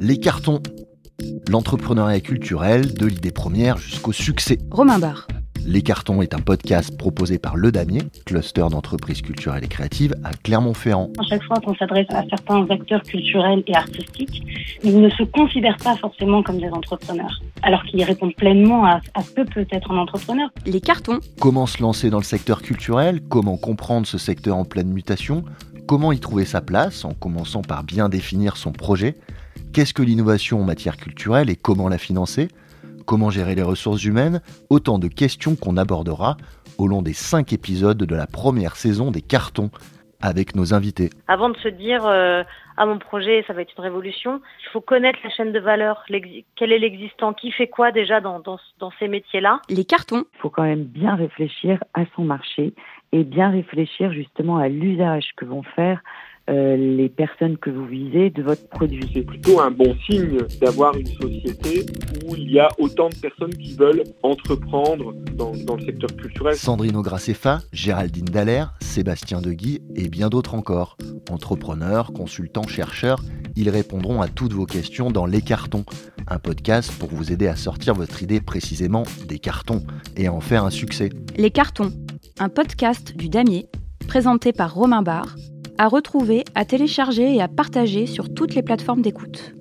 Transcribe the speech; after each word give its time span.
Les 0.00 0.18
cartons. 0.18 0.62
L'entrepreneuriat 1.48 2.20
culturel, 2.20 2.94
de 2.94 3.06
l'idée 3.06 3.32
première 3.32 3.78
jusqu'au 3.78 4.12
succès. 4.12 4.58
Romain 4.70 5.00
Barre. 5.00 5.26
Les 5.66 5.82
cartons 5.82 6.22
est 6.22 6.34
un 6.34 6.38
podcast 6.38 6.96
proposé 6.96 7.38
par 7.38 7.56
Le 7.56 7.72
Damier, 7.72 8.02
cluster 8.24 8.64
d'entreprises 8.70 9.22
culturelles 9.22 9.64
et 9.64 9.68
créatives 9.68 10.14
à 10.22 10.30
Clermont-Ferrand. 10.30 11.10
À 11.18 11.24
chaque 11.24 11.42
fois 11.42 11.56
qu'on 11.60 11.74
s'adresse 11.74 12.06
à 12.10 12.22
certains 12.30 12.64
acteurs 12.70 13.02
culturels 13.02 13.64
et 13.66 13.74
artistiques, 13.74 14.44
ils 14.84 15.00
ne 15.00 15.10
se 15.10 15.24
considèrent 15.24 15.78
pas 15.82 15.96
forcément 15.96 16.44
comme 16.44 16.60
des 16.60 16.70
entrepreneurs, 16.70 17.42
alors 17.62 17.82
qu'ils 17.82 18.04
répondent 18.04 18.36
pleinement 18.36 18.84
à, 18.84 19.00
à 19.14 19.22
ce 19.22 19.32
que 19.32 19.42
peut 19.42 19.66
être 19.72 19.90
un 19.90 19.98
entrepreneur. 19.98 20.48
Les 20.64 20.80
cartons. 20.80 21.18
Comment 21.40 21.66
se 21.66 21.82
lancer 21.82 22.08
dans 22.08 22.18
le 22.18 22.24
secteur 22.24 22.62
culturel? 22.62 23.20
Comment 23.28 23.56
comprendre 23.56 24.06
ce 24.06 24.16
secteur 24.16 24.56
en 24.56 24.64
pleine 24.64 24.92
mutation? 24.92 25.44
Comment 25.86 26.12
y 26.12 26.20
trouver 26.20 26.44
sa 26.44 26.60
place 26.60 27.04
en 27.04 27.14
commençant 27.14 27.62
par 27.62 27.82
bien 27.82 28.08
définir 28.08 28.56
son 28.56 28.70
projet? 28.72 29.16
Qu'est-ce 29.72 29.94
que 29.94 30.02
l'innovation 30.02 30.60
en 30.60 30.64
matière 30.64 30.96
culturelle 30.96 31.50
et 31.50 31.56
comment 31.56 31.88
la 31.88 31.98
financer? 31.98 32.48
Comment 33.06 33.30
gérer 33.30 33.54
les 33.54 33.62
ressources 33.62 34.04
humaines? 34.04 34.40
Autant 34.70 34.98
de 34.98 35.08
questions 35.08 35.56
qu'on 35.56 35.76
abordera 35.76 36.36
au 36.78 36.88
long 36.88 37.02
des 37.02 37.12
cinq 37.12 37.52
épisodes 37.52 37.98
de 37.98 38.14
la 38.14 38.26
première 38.26 38.76
saison 38.76 39.10
des 39.10 39.22
cartons 39.22 39.70
avec 40.20 40.56
nos 40.56 40.74
invités. 40.74 41.10
Avant 41.28 41.48
de 41.48 41.56
se 41.58 41.68
dire 41.68 42.04
euh, 42.06 42.42
ah 42.76 42.86
mon 42.86 42.98
projet 42.98 43.44
ça 43.46 43.52
va 43.52 43.62
être 43.62 43.72
une 43.76 43.84
révolution, 43.84 44.40
il 44.60 44.72
faut 44.72 44.80
connaître 44.80 45.20
la 45.22 45.30
chaîne 45.30 45.52
de 45.52 45.60
valeur, 45.60 46.04
quel 46.56 46.72
est 46.72 46.78
l'existant, 46.78 47.32
qui 47.32 47.52
fait 47.52 47.68
quoi 47.68 47.92
déjà 47.92 48.20
dans, 48.20 48.40
dans, 48.40 48.58
dans 48.80 48.90
ces 48.98 49.06
métiers-là? 49.06 49.60
Les 49.68 49.84
cartons. 49.84 50.24
Il 50.34 50.40
faut 50.40 50.50
quand 50.50 50.64
même 50.64 50.84
bien 50.84 51.14
réfléchir 51.14 51.84
à 51.94 52.02
son 52.16 52.24
marché 52.24 52.74
et 53.12 53.22
bien 53.22 53.50
réfléchir 53.50 54.12
justement 54.12 54.56
à 54.56 54.68
l'usage 54.68 55.30
que 55.36 55.44
vont 55.44 55.62
faire 55.62 56.02
euh, 56.48 56.76
les 56.76 57.08
personnes 57.08 57.58
que 57.58 57.70
vous 57.70 57.86
visez 57.86 58.30
de 58.30 58.42
votre 58.42 58.66
produit. 58.68 59.04
C'est 59.12 59.22
plutôt 59.22 59.60
un 59.60 59.70
bon 59.70 59.94
signe 60.08 60.38
d'avoir 60.60 60.96
une 60.96 61.06
société 61.06 61.84
où 62.26 62.34
il 62.36 62.50
y 62.50 62.58
a 62.58 62.68
autant 62.78 63.08
de 63.08 63.14
personnes 63.14 63.54
qui 63.54 63.74
veulent 63.74 64.04
entreprendre 64.22 65.14
dans, 65.36 65.52
dans 65.64 65.76
le 65.76 65.84
secteur 65.84 66.14
culturel. 66.16 66.56
Sandrine 66.56 67.00
Graceffa, 67.02 67.60
Géraldine 67.72 68.24
Dallaire, 68.24 68.72
Sébastien 68.80 69.40
Deguy 69.40 69.80
et 69.94 70.08
bien 70.08 70.28
d'autres 70.28 70.54
encore. 70.54 70.96
Entrepreneurs, 71.30 72.12
consultants, 72.12 72.66
chercheurs, 72.66 73.22
ils 73.56 73.70
répondront 73.70 74.22
à 74.22 74.28
toutes 74.28 74.52
vos 74.52 74.66
questions 74.66 75.10
dans 75.10 75.26
Les 75.26 75.42
Cartons, 75.42 75.84
un 76.28 76.38
podcast 76.38 76.92
pour 76.98 77.08
vous 77.10 77.32
aider 77.32 77.46
à 77.46 77.56
sortir 77.56 77.94
votre 77.94 78.22
idée 78.22 78.40
précisément 78.40 79.02
des 79.26 79.38
cartons 79.38 79.82
et 80.16 80.26
à 80.26 80.32
en 80.32 80.40
faire 80.40 80.64
un 80.64 80.70
succès. 80.70 81.10
Les 81.36 81.50
Cartons, 81.50 81.90
un 82.38 82.48
podcast 82.48 83.16
du 83.16 83.28
Damier, 83.28 83.66
présenté 84.06 84.52
par 84.52 84.74
Romain 84.74 85.02
Barre, 85.02 85.36
à 85.78 85.88
retrouver, 85.88 86.44
à 86.54 86.64
télécharger 86.64 87.34
et 87.34 87.40
à 87.40 87.48
partager 87.48 88.06
sur 88.06 88.34
toutes 88.34 88.54
les 88.54 88.62
plateformes 88.62 89.02
d'écoute. 89.02 89.57